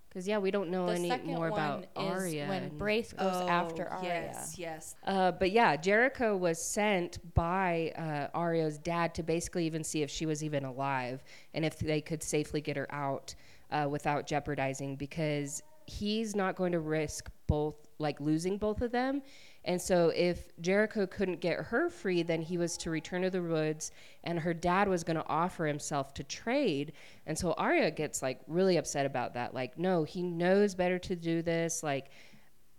[0.09, 2.47] because yeah, we don't know the any second more one about is Aria.
[2.47, 4.09] when and- Braith goes after Oh, Aria.
[4.33, 4.95] Yes, yes.
[5.05, 10.09] Uh, but yeah, Jericho was sent by uh, Aria's dad to basically even see if
[10.09, 13.35] she was even alive and if they could safely get her out
[13.71, 19.21] uh, without jeopardizing because he's not going to risk both, like losing both of them.
[19.65, 23.41] And so if Jericho couldn't get her free, then he was to return to the
[23.41, 23.91] woods
[24.23, 26.93] and her dad was going to offer himself to trade.
[27.25, 29.53] And so Aria gets like really upset about that.
[29.53, 31.81] Like, no, he knows better to do this.
[31.81, 32.09] Like,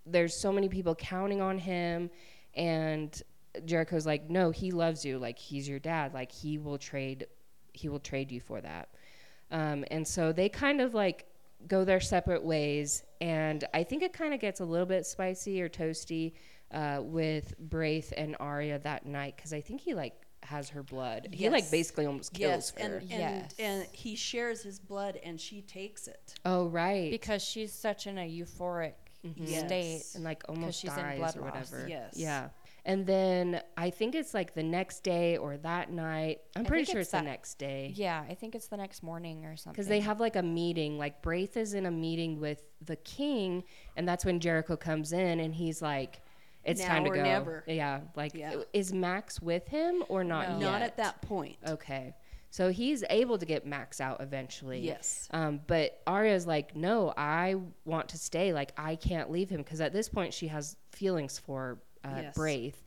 [0.06, 2.10] there's so many people counting on him
[2.54, 3.22] and
[3.64, 7.26] Jericho's like no he loves you like he's your dad like he will trade
[7.72, 8.88] he will trade you for that
[9.50, 11.26] um, and so they kind of like
[11.66, 15.62] go their separate ways and I think it kind of gets a little bit spicy
[15.62, 16.32] or toasty
[16.74, 21.28] uh, with Braith and Aria that night because I think he like has her blood
[21.32, 23.54] he like basically almost kills Yes, her and, Yes.
[23.58, 26.34] and he shares his blood and she takes it.
[26.44, 28.92] oh right because she's such in a euphoric
[29.46, 29.92] state.
[29.94, 30.14] Yes.
[30.16, 31.70] and like almost she's in blood or loss.
[31.70, 31.86] whatever.
[31.88, 32.12] Yes.
[32.16, 32.48] Yeah.
[32.84, 36.40] And then I think it's like the next day or that night.
[36.54, 37.94] I'm I pretty sure it's it's the next day.
[37.96, 39.72] Yeah, I think it's the next morning or something.
[39.72, 43.64] Because they have like a meeting, like Braith is in a meeting with the king,
[43.96, 46.20] and that's when Jericho comes in and he's like,
[46.64, 47.22] It's Now time to or go.
[47.22, 47.64] never.
[47.66, 48.00] Yeah.
[48.16, 48.62] Like, Yeah.
[48.72, 50.58] is Max with him or not No.
[50.60, 50.70] yet?
[50.70, 51.56] Not at that point.
[51.66, 52.14] Okay.
[52.50, 54.80] So he's able to get Max out eventually.
[54.80, 55.28] Yes.
[55.32, 58.52] Um, but Aria's like, no, I want to stay.
[58.52, 62.34] Like, I can't leave him because at this point she has feelings for uh, Yes.
[62.34, 62.84] Braith.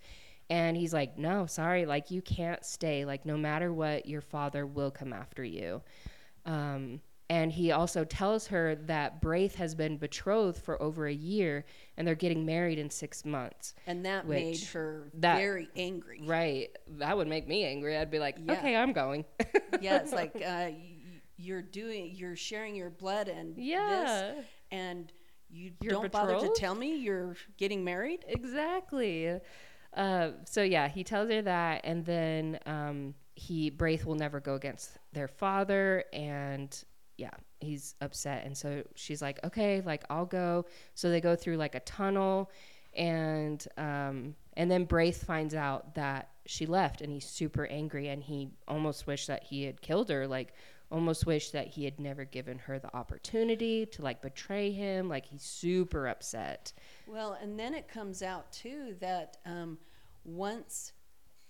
[0.49, 3.03] And he's like, no, sorry, like, you can't stay.
[3.03, 5.81] Like, no matter what, your father will come after you.
[6.45, 11.65] Um, and he also tells her that Braith has been betrothed for over a year
[11.97, 13.73] and they're getting married in six months.
[13.85, 16.21] And that made her that- very angry.
[16.25, 16.69] Right.
[16.99, 17.97] That would make me angry.
[17.97, 18.53] I'd be like, Yeah.
[18.53, 19.25] okay, I'm going.
[19.81, 20.69] yeah, it's like uh,
[21.35, 24.33] you're doing, you're sharing your blood and Yeah.
[24.35, 25.11] this, and
[25.49, 28.25] you You're don't bother to tell me you're getting married.
[28.27, 29.39] Exactly.
[29.93, 34.55] Uh, so yeah, he tells her that, and then um, he Braith will never go
[34.55, 36.83] against their father, and
[37.17, 40.65] yeah, he's upset, and so she's like, okay, like I'll go.
[40.93, 42.51] So they go through like a tunnel,
[42.95, 48.23] and um, and then Braith finds out that she left, and he's super angry, and
[48.23, 50.53] he almost wished that he had killed her, like
[50.89, 55.25] almost wished that he had never given her the opportunity to like betray him like
[55.25, 56.71] he's super upset
[57.07, 59.77] Well, and then it comes out too that um,
[60.23, 60.93] once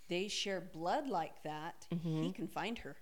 [0.07, 1.85] they share blood like that,
[2.23, 2.95] he can find her.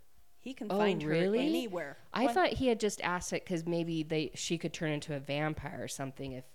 [0.45, 1.39] He can Oh, find really?
[1.39, 1.97] her anywhere.
[2.13, 5.19] I thought he had just asked it because maybe they she could turn into a
[5.19, 6.34] vampire or something.
[6.34, 6.45] If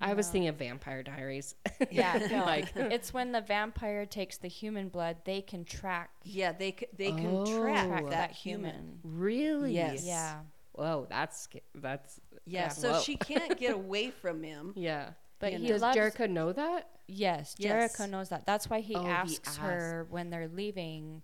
[0.00, 1.54] I was thinking of Vampire Diaries,
[1.90, 2.44] Yeah, no.
[2.44, 6.86] like it's when the vampire takes the human blood, they can track Yeah, they c-
[6.94, 7.46] they can Oh.
[7.62, 8.74] track track that, that human.
[8.74, 9.00] human.
[9.02, 10.04] really, Yes.
[10.04, 10.40] Yeah.
[10.72, 13.00] Whoa, that's that's Yeah, yeah, so whoa.
[13.00, 14.74] she can't get away from him.
[14.76, 15.12] yeah.
[15.40, 15.72] But You he know.
[15.72, 16.90] Does loves Jericho know that?
[17.06, 17.96] Yes, Yes.
[17.96, 18.44] Jericho knows that.
[18.44, 21.22] That's why he Oh, he asks her when they're leaving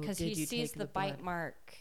[0.00, 1.74] because did he you sees take the, bite mark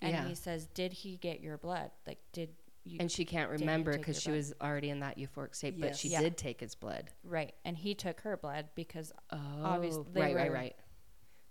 [0.00, 0.26] and Yeah.
[0.28, 1.90] he says, "Did he get your blood?
[2.06, 2.50] Like, did
[2.84, 4.36] you?" and she can't remember because she blood?
[4.36, 6.20] was already in that euphoric state, but she Yeah.
[6.20, 7.10] did take his blood.
[7.24, 10.76] right, and he took her blood because Oh, Obvious- they right, right, were- right.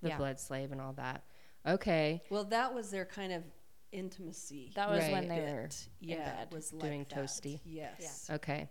[0.01, 0.17] The yeah.
[0.17, 1.23] blood slave and all that.
[1.65, 3.43] Okay, Well, that was their kind of
[3.91, 4.71] intimacy.
[4.75, 5.11] that was Right.
[5.11, 5.51] when they bit.
[5.53, 6.53] were yeah, in it bed.
[6.53, 7.19] was like Doing that.
[7.19, 7.59] toasty.
[7.65, 8.29] Yes.
[8.29, 8.67] Okay.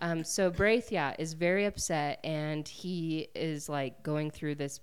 [0.00, 4.80] Um, so Braith, yeah, is very upset, and he is like going through this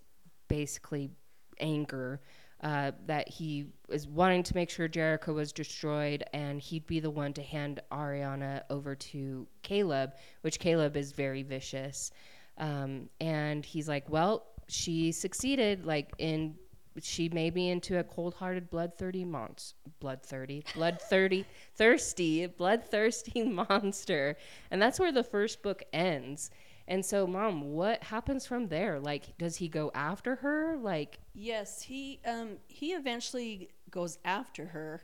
[0.47, 1.11] basically
[1.59, 2.21] anger
[2.61, 7.09] uh, that he is wanting to make sure Jericho was destroyed, and he'd be the
[7.09, 12.11] one to hand Arianna over to Caleb, which Caleb is very vicious.
[12.57, 16.55] Um, and he's like, well, she succeeded, like in
[17.01, 21.45] she made me into a cold-hearted, blood-thirsty monster, blood-thirsty, blood-thirsty,
[21.75, 24.35] thirsty, bloodthirsty monster,
[24.69, 26.49] and that's where the first book ends.
[26.89, 28.99] And so, mom, what happens from there?
[28.99, 30.75] Like, does he go after her?
[30.75, 35.03] Like, Yes, he um he eventually goes after her,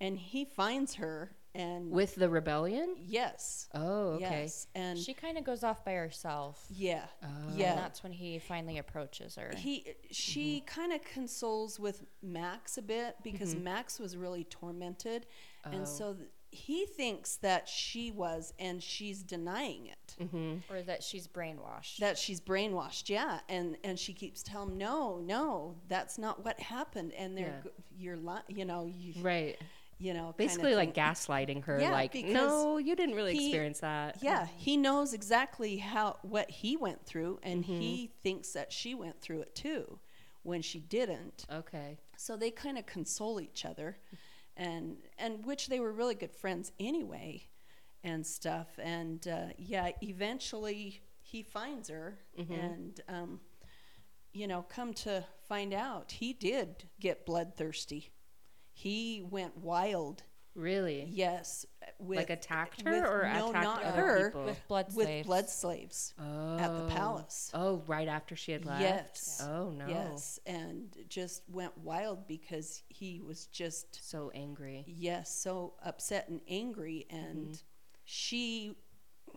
[0.00, 2.94] and he finds her, and with the rebellion?
[2.98, 4.42] yes, Oh, okay.
[4.42, 6.66] yes, and She kind of goes off by herself.
[6.70, 7.26] yeah, Oh.
[7.56, 7.70] yeah.
[7.72, 9.52] And that's when he finally approaches her.
[9.56, 15.24] He she kind of consoles with Max a bit because Max was really tormented,
[15.64, 19.98] and so th- he thinks that she was, and she's denying it.
[20.70, 21.96] or that she's brainwashed.
[21.98, 26.60] That she's brainwashed, yeah, and and she keeps telling him, no, no, that's not what
[26.60, 27.70] happened, and they're Yeah.
[27.96, 29.58] you're li- you know, you, Right.
[29.98, 31.80] you know, Basically, like gaslighting her.
[31.80, 34.18] Yeah, like, no, you didn't really he- experience that.
[34.22, 37.80] Yeah, he knows exactly how what he went through, and Mm-hmm.
[37.80, 39.98] he thinks that she went through it too,
[40.42, 41.46] when she didn't.
[41.50, 41.98] Okay.
[42.18, 43.96] So they kind of console each other,
[44.56, 47.48] and and which they were really good friends anyway,
[48.04, 48.68] and stuff.
[48.82, 52.52] And uh, yeah, eventually he finds her, Mm-hmm.
[52.52, 53.40] and um,
[54.32, 58.10] you know, come to find out, he did get bloodthirsty.
[58.72, 60.22] He went wild.
[60.54, 61.06] Really?
[61.10, 61.66] Yes,
[61.98, 64.44] with like attacked her with- or no, attacked not other her, people?
[64.44, 65.26] with blood with slaves.
[65.26, 66.58] blood slaves oh.
[66.58, 67.50] at the palace.
[67.54, 68.80] Oh, right after she had left.
[68.82, 69.42] Yes.
[69.46, 69.86] Oh no.
[69.88, 74.84] Yes, and just went wild because he was just So angry.
[74.86, 77.54] yes, so upset and angry and Mm-hmm.
[78.04, 78.76] she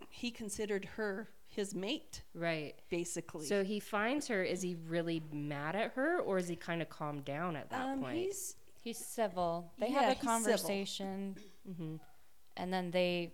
[0.10, 2.74] he considered her his mate Right.
[2.90, 3.46] basically.
[3.46, 4.44] So he finds her.
[4.44, 7.86] Is he really mad at her, or is he kind of calmed down at that
[7.86, 8.18] um, point?
[8.18, 9.72] he's He's civil.
[9.80, 11.36] They Yeah, have a conversation,
[11.68, 11.96] Mm-hmm.
[12.58, 13.34] And then they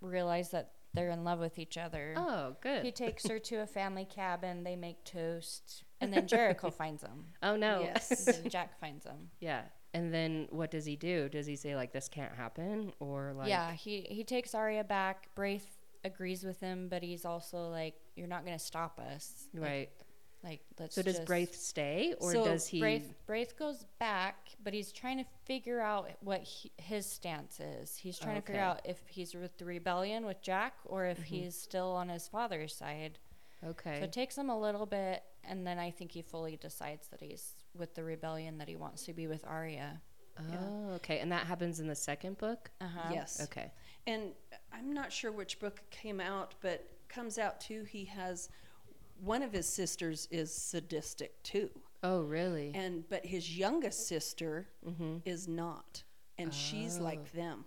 [0.00, 2.14] realize that they're in love with each other.
[2.16, 2.84] Oh, good.
[2.84, 4.64] He takes her to a family cabin.
[4.64, 7.26] They make toast, and then Jericho finds them.
[7.42, 7.80] oh no.
[7.82, 8.24] Yes.
[8.26, 9.30] Then Jack finds them.
[9.40, 9.62] yeah.
[9.94, 11.28] And then what does he do?
[11.30, 13.48] Does he say like this can't happen, or like?
[13.48, 15.28] yeah, he he takes Aria back.
[15.34, 19.88] Braith agrees with him, but he's also like, "You're not going to stop us." Right.
[19.90, 20.05] Like,
[20.42, 20.94] let's.
[20.94, 22.80] So does just- Braith stay, or So does he?
[22.80, 27.96] Braith, Braith goes back, but he's trying to figure out what he, his stance is.
[27.96, 31.34] He's trying to figure out if he's with the rebellion with Jack or if Mm-hmm.
[31.34, 33.18] he's still on his father's side.
[33.64, 33.98] Okay.
[33.98, 37.20] So it takes him a little bit, and then I think he fully decides that
[37.20, 40.00] he's with the rebellion, that he wants to be with Aria.
[40.38, 41.18] oh, okay.
[41.20, 42.70] And that happens in the second book.
[42.80, 43.08] Uh huh.
[43.12, 43.40] Yes.
[43.44, 43.72] Okay.
[44.06, 44.32] And
[44.72, 47.84] I'm not sure which book came out, but comes out too.
[47.84, 48.50] He has
[49.20, 51.70] one of his sisters is sadistic too,
[52.02, 52.72] Oh, really?
[52.74, 55.18] and but his youngest sister mm-hmm.
[55.24, 56.02] is not,
[56.38, 57.64] and she's like them.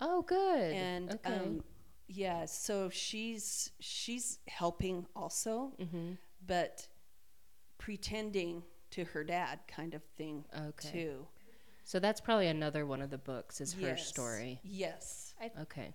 [0.00, 0.72] Oh, good.
[0.72, 1.34] And okay.
[1.34, 1.64] um,
[2.06, 6.12] yeah, so she's she's helping also, mm-hmm.
[6.46, 6.88] but
[7.78, 10.90] pretending to her dad, kind of thing Okay.
[10.90, 11.26] too.
[11.84, 14.06] So that's probably another one of the books is her Yes.
[14.06, 14.60] story.
[14.62, 15.34] Yes.
[15.60, 15.94] Okay.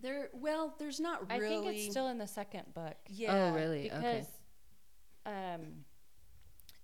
[0.00, 0.28] There.
[0.32, 1.46] Well, there's not really.
[1.46, 2.94] I think it's still in the second book.
[3.08, 3.50] Yeah.
[3.52, 3.90] oh, really?
[3.90, 3.96] okay.
[4.00, 4.26] because
[5.26, 5.84] um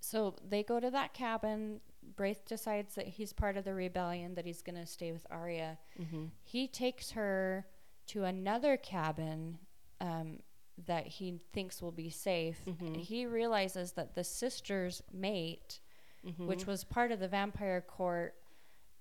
[0.00, 1.80] so they go to that cabin
[2.16, 5.78] braith decides that he's part of the rebellion that he's going to stay with aria
[5.98, 6.24] Mm-hmm.
[6.42, 7.66] he takes her
[8.08, 9.56] to another cabin
[10.02, 10.40] um,
[10.86, 12.80] that he thinks will be safe Mhm.
[12.86, 15.80] and he realizes that the sister's mate
[16.26, 16.46] Mm-hmm.
[16.46, 18.34] which was part of the vampire court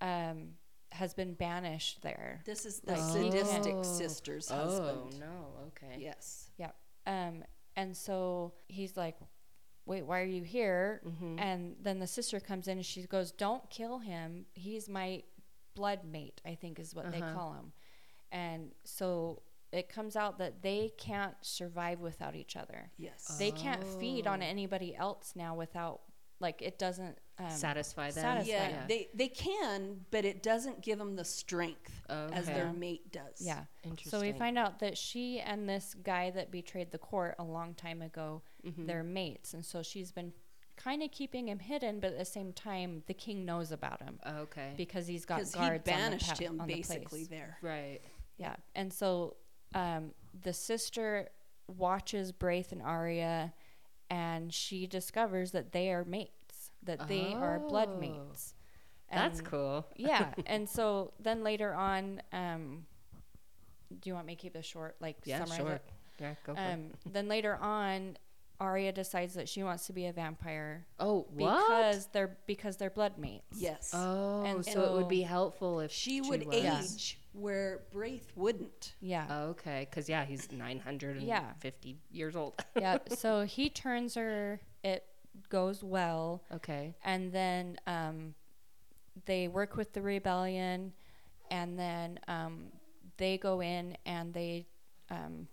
[0.02, 0.50] um,
[0.94, 5.20] has been banished there This is the Like, sadistic can't- sister's oh husband.
[5.20, 5.48] no.
[5.68, 5.98] Okay.
[6.00, 6.50] Yes.
[7.06, 7.44] um,
[7.76, 9.18] and so he's like
[9.86, 11.40] wait why are you here Mm-hmm.
[11.40, 14.46] And then the sister comes in and she goes, Don't kill him.
[14.54, 15.24] He's my
[15.76, 17.34] blood mate, I think is what they Uh-huh.
[17.34, 17.74] call him.
[18.32, 19.42] And so
[19.74, 22.92] it comes out that they can't survive without each other.
[22.98, 23.38] Yes.
[23.40, 24.46] They can't feed on Oh.
[24.46, 26.02] anybody else now without,
[26.44, 28.22] like, it doesn't um, Satisfy them.
[28.24, 28.86] satisfy yeah, them.
[28.88, 33.40] they they can, but it doesn't give them the strength as their mate does.
[33.42, 33.64] Yeah.
[33.84, 34.12] Interesting.
[34.12, 37.74] So we find out that she and this guy that betrayed the court a long
[37.74, 38.86] time ago, Mhm.
[38.86, 39.56] they're mates.
[39.56, 40.32] And so she's been
[40.76, 44.20] kind of keeping him hidden, but at the same time, the king knows about him
[44.28, 44.74] Okay.
[44.78, 47.28] because he's got because he guards banished on the, pa- him on the basically place.
[47.30, 47.58] there.
[47.64, 48.00] right.
[48.38, 49.38] Yeah, and so
[49.74, 51.30] um, the sister
[51.68, 53.54] watches Braith and Aria,
[54.10, 58.00] and she discovers that they are mates, that they are blood Oh.
[58.00, 58.54] mates.
[59.12, 59.86] That's cool.
[59.96, 62.86] Yeah, and so then later on, um,
[64.00, 64.96] do you want me to keep this short?
[65.00, 65.72] Like Yeah, summarize sure.
[65.74, 65.82] it?
[66.20, 66.74] Yeah, go for it.
[66.74, 68.18] Um, then later on,
[68.60, 71.68] Aria decides that she wants to be a vampire Oh, what?
[71.68, 73.58] because they're because they're blood mates.
[73.60, 73.92] Yes.
[73.94, 76.56] Oh, And so, it would be helpful if she would was.
[76.56, 78.94] age where Braith wouldn't.
[79.02, 79.26] Yeah.
[79.30, 81.26] Oh, okay, because yeah, he's 950
[81.88, 81.94] Yeah.
[82.12, 82.64] years old.
[82.80, 82.98] yeah.
[83.10, 84.60] So he turns her.
[84.84, 85.04] It
[85.50, 86.44] goes well.
[86.54, 86.96] okay.
[87.04, 88.36] and then um,
[89.26, 90.94] they work with the rebellion,
[91.50, 92.66] and then um,
[93.18, 94.66] they go in and they
[95.10, 95.48] um,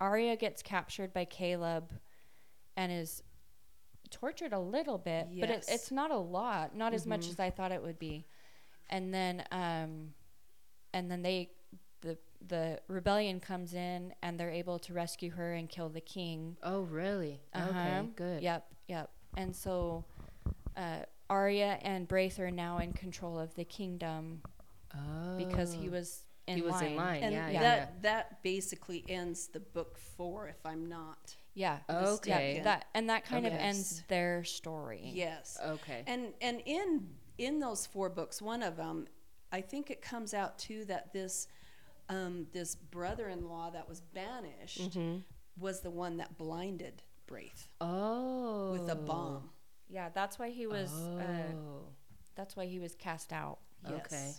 [0.00, 1.92] Aria gets captured by Caleb,
[2.76, 3.22] and is
[4.10, 7.30] tortured a little bit, but it, it's not a lot, not as much Mhm.
[7.30, 8.24] as I thought it would be,
[8.88, 10.14] and then um,
[10.92, 11.50] and then they
[12.00, 16.56] the the rebellion comes in and they're able to rescue her and kill the king.
[16.62, 17.40] Oh, really?
[17.54, 17.68] Uh-huh.
[17.68, 18.42] Okay, good.
[18.42, 19.10] Yep, yep.
[19.36, 20.04] And so
[20.76, 24.42] uh, Aria and Braith are now in control of the kingdom
[24.92, 25.36] Oh.
[25.36, 27.22] because he was in he was in line.
[27.22, 27.60] And yeah, yeah.
[27.60, 31.36] that that basically ends the book four, if I'm not.
[31.54, 31.78] Yeah.
[31.88, 32.56] Okay.
[32.56, 35.12] Yeah, that and that kind of ends their story.
[35.14, 35.58] Yes.
[35.64, 36.02] Okay.
[36.06, 37.06] And and in
[37.38, 39.06] in those four books, one of them,
[39.52, 41.48] I think it comes out too that this
[42.08, 45.22] um, this brother-in-law that was banished Mhm.
[45.56, 48.72] was the one that blinded Braith Oh.
[48.72, 49.50] with a bomb.
[49.88, 51.18] Yeah, that's why he was Oh.
[51.18, 51.52] uh,
[52.34, 53.60] that's why he was cast out.
[53.86, 54.32] Okay.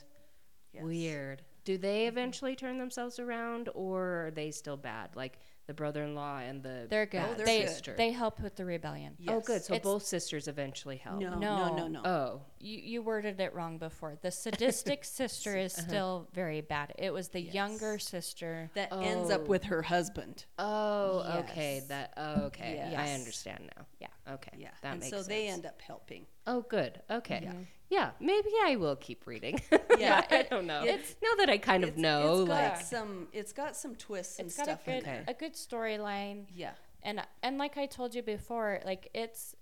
[0.73, 0.83] Yes.
[0.83, 1.43] Weird.
[1.63, 5.15] Do they eventually turn themselves around, or are they still bad?
[5.15, 7.21] Like the brother-in-law and the They're good.
[7.23, 7.69] Oh, they're they good.
[7.69, 7.93] sister.
[7.97, 9.15] they help with the rebellion.
[9.27, 9.63] Oh, good.
[9.63, 11.19] So It's- both sisters eventually help.
[11.19, 11.87] No, no, no, No.
[11.87, 12.01] no.
[12.03, 12.41] Oh.
[12.59, 14.17] You you worded it wrong before.
[14.21, 15.87] The sadistic sister is uh-huh.
[15.87, 16.93] still very bad.
[16.97, 17.53] It was the Yes.
[17.53, 18.69] younger sister.
[18.75, 19.45] That ends up Oh.
[19.45, 20.45] with her husband.
[20.59, 21.83] Oh, okay.
[21.87, 22.13] That.
[22.17, 22.93] Oh, okay.
[22.95, 23.85] I understand now.
[23.99, 24.07] Yeah.
[24.33, 24.57] Okay.
[24.57, 24.69] Yeah.
[24.81, 25.27] That and makes so sense.
[25.27, 26.25] they end up helping.
[26.47, 27.01] Oh, good.
[27.09, 27.41] Okay.
[27.43, 27.53] Yeah.
[27.89, 28.11] Yeah.
[28.19, 29.61] Maybe I will keep reading.
[29.97, 30.83] Yeah, I don't know.
[30.83, 33.95] it's- now that I kind of It's- know, it's got like, some it's got some
[33.95, 35.23] twists and It's got a stuff in good there.
[35.27, 36.45] a good storyline.
[36.55, 36.71] Yeah.
[37.03, 39.55] and and like I told you before, like it's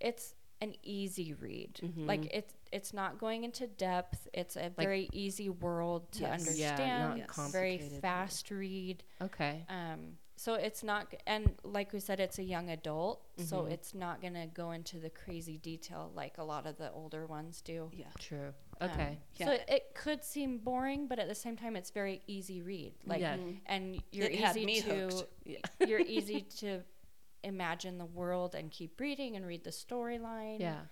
[0.00, 1.74] it's an easy read.
[1.82, 2.06] Mhm.
[2.06, 4.28] Like it's it's not going into depth.
[4.34, 6.58] It's a very easy world to Yes.
[6.58, 7.08] Yeah, understand.
[7.10, 7.52] not Yes.
[7.52, 9.04] Very fast read.
[9.22, 9.64] okay.
[9.70, 13.70] Um, so it's not, and like we said, it's a young adult, so Mhm.
[13.70, 17.62] it's not gonna go into the crazy detail like a lot of the older ones
[17.62, 17.90] do.
[17.94, 18.10] Yeah.
[18.18, 18.52] True.
[18.80, 19.18] Um, Okay.
[19.38, 19.52] So Yeah.
[19.52, 22.94] it, it could seem boring, but at the same time, it's very easy read.
[23.06, 23.36] Like, Yeah.
[23.38, 23.60] Mhm.
[23.66, 25.32] and you're It had easy me to hooked.
[25.44, 25.58] Yeah.
[25.88, 26.82] you're easy to
[27.42, 30.60] imagine the world and keep reading and read the storyline.
[30.60, 30.82] yeah.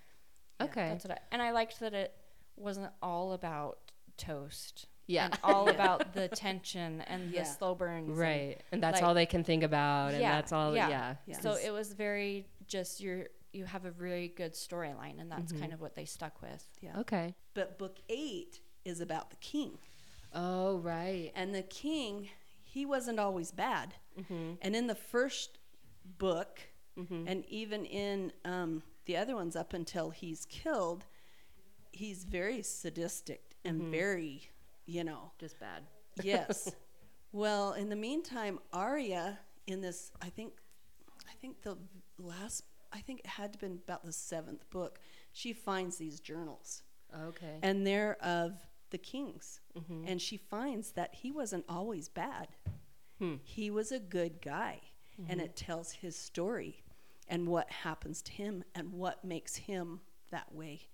[0.59, 0.89] Yeah, Okay.
[0.89, 2.15] That's what I, and I liked that it
[2.55, 4.87] wasn't all about toast.
[5.07, 5.25] Yeah.
[5.25, 5.71] And all Yeah.
[5.73, 7.43] about the tension and Yeah.
[7.43, 8.17] the slow burns.
[8.17, 8.61] Right.
[8.71, 10.11] And that's like- all they can think about.
[10.13, 10.75] And Yeah, that's all.
[10.75, 10.89] yeah.
[10.89, 11.15] Yeah.
[11.27, 11.39] Yeah.
[11.39, 15.59] So it was very just you're you have a really good storyline and that's Mhm.
[15.61, 16.67] kind of what they stuck with.
[16.81, 16.99] Yeah.
[16.99, 17.35] Okay.
[17.53, 19.77] But book eight is about the king.
[20.33, 21.31] Oh, right.
[21.35, 22.27] And the king,
[22.65, 23.93] he wasn't always bad.
[24.19, 24.55] Mm-hmm.
[24.61, 25.57] And in the first
[26.03, 26.59] book,
[26.97, 27.27] Mm-hmm.
[27.27, 31.03] and even in um, the other ones up until he's killed,
[31.91, 33.91] he's very sadistic and Mhm.
[33.91, 34.49] very,
[34.85, 35.83] you know, Just bad.
[36.23, 36.71] yes.
[37.31, 40.53] well, in the meantime, Aria in this, I think,
[41.29, 41.77] I think the
[42.17, 42.63] last,
[42.93, 44.99] I think it had to been about the seventh book.
[45.33, 46.83] She finds these journals,
[47.27, 47.59] Okay.
[47.61, 48.53] and they're of
[48.91, 50.05] the kings, mm-hmm.
[50.07, 52.47] and she finds that he wasn't always bad.
[53.19, 53.35] Hmm.
[53.43, 54.81] He was a good guy,
[55.27, 55.45] and Mhm.
[55.45, 56.83] it tells his story
[57.27, 60.89] and what happens to him and what makes him that way.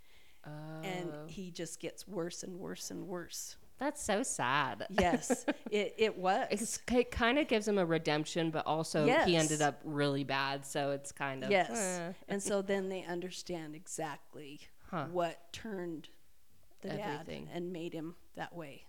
[0.45, 0.81] Oh.
[0.81, 3.57] And he just gets worse and worse and worse.
[3.81, 4.85] That's so sad.
[4.91, 6.47] Yes, it, it was.
[6.51, 10.65] It's, it kind of gives him a redemption, but also he ended up really bad.
[10.65, 11.69] So it's kind of Yes.
[11.99, 12.13] eh.
[12.29, 15.07] and so then they understand exactly Huh.
[15.11, 16.09] what turned
[16.81, 17.45] the Everything.
[17.45, 18.85] dad and made him that way.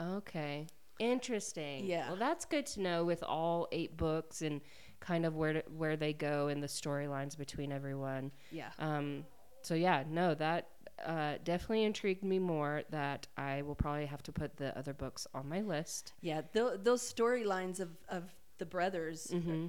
[0.00, 0.66] Okay.
[0.98, 1.86] Interesting.
[1.86, 2.08] Yeah.
[2.08, 4.60] Well, that's good to know with all eight books and
[5.00, 8.32] kind of where to, where they go and the storylines between everyone.
[8.50, 8.68] Yeah.
[8.78, 9.24] Um,
[9.62, 10.68] so yeah, no, that
[11.06, 12.82] uh, definitely intrigued me more.
[12.90, 16.12] That I will probably have to put the other books on my list.
[16.20, 19.66] Yeah, th- those storylines of, of the brothers Mm-hmm.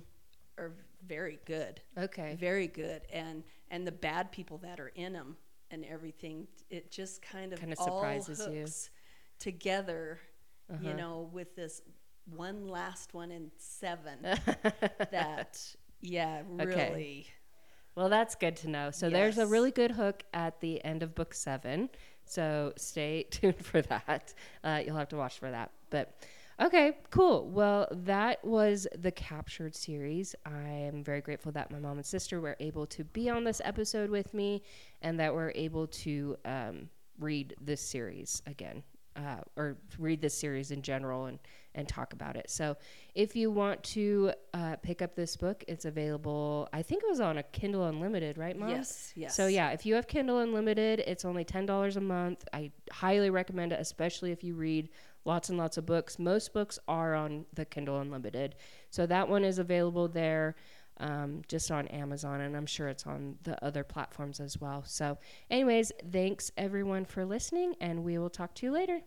[0.58, 0.74] are
[1.08, 1.82] very good.
[1.98, 2.36] Okay.
[2.40, 5.38] very good and and the bad people that are in them
[5.72, 8.66] and everything it just kind of Kinda surprises you.
[9.40, 10.20] together
[10.70, 10.98] you Uh-huh.
[10.98, 11.82] know with this
[12.26, 14.18] one last one in seven
[15.12, 15.60] that
[16.02, 17.34] yeah Okay.
[17.96, 18.92] Well, that's good to know.
[18.92, 21.90] So there's a really good hook at the end of book seven.
[22.26, 24.34] So stay tuned for that.
[24.64, 25.72] Uh, you'll have to watch for that.
[25.90, 26.16] But
[26.62, 27.50] okay, cool.
[27.50, 30.36] Well, that was the Captured series.
[30.46, 33.62] I am very grateful that my mom and sister were able to be on this
[33.64, 34.64] episode with me
[35.02, 36.90] and that we're able to um,
[37.20, 38.84] read this series again.
[39.14, 41.38] Uh, or read this series in general and,
[41.76, 42.50] and talk about it.
[42.50, 42.78] So,
[43.14, 46.70] if you want to uh, pick up this book, it's available.
[46.72, 48.70] I think it was on a Kindle Unlimited, right, Mom?
[48.70, 52.46] yes yes So yeah, if you have Kindle Unlimited, it's only ten dollars a month.
[52.54, 54.88] I highly recommend it, especially if you read
[55.26, 56.18] lots and lots of books.
[56.18, 58.56] Most books are on the Kindle Unlimited,
[58.92, 60.56] so that one is available there,
[61.02, 64.84] um, just on Amazon, and I'm sure it's on the other platforms as well.
[64.86, 65.18] So,
[65.50, 69.02] anyways, thanks everyone for listening, and we will talk to you later.